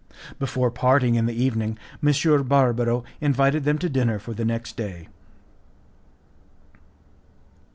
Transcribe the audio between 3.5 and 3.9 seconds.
them to